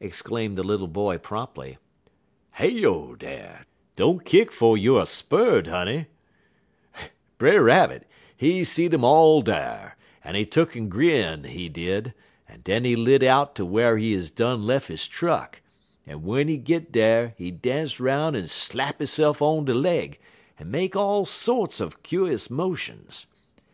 exclaimed 0.00 0.54
the 0.54 0.62
little 0.62 0.86
boy 0.86 1.16
promptly. 1.16 1.78
"Heyo 2.58 3.18
dar! 3.18 3.64
don't 3.96 4.22
kick 4.22 4.52
'fo' 4.52 4.74
you 4.74 4.98
er 4.98 5.06
spurred, 5.06 5.66
honey! 5.68 6.08
Brer 7.38 7.62
Rabbit, 7.62 8.06
he 8.36 8.64
seed 8.64 8.94
um 8.94 9.02
all 9.02 9.40
dar, 9.40 9.96
en 10.24 10.34
he 10.34 10.44
tuck'n 10.44 10.90
grin, 10.90 11.44
he 11.44 11.70
did, 11.70 12.12
en 12.50 12.60
den 12.60 12.84
he 12.84 12.94
lit 12.94 13.22
out 13.22 13.54
ter 13.54 13.64
whar 13.64 13.96
he 13.96 14.14
done 14.34 14.66
lef 14.66 14.88
he 14.88 14.96
truck, 14.98 15.62
en 16.06 16.16
w'en 16.18 16.48
he 16.48 16.58
git 16.58 16.92
dar 16.92 17.32
he 17.38 17.50
dance 17.50 17.98
'roun' 17.98 18.36
en 18.36 18.46
slap 18.48 18.98
hisse'f 18.98 19.40
on 19.40 19.64
de 19.64 19.72
leg, 19.72 20.20
en 20.60 20.70
make 20.70 20.94
all 20.94 21.24
sorts 21.24 21.80
er 21.80 21.88
kuse 22.02 22.50
motions. 22.50 23.26